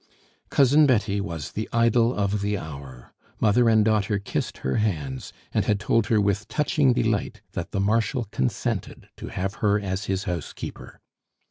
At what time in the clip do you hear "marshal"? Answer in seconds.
7.79-8.23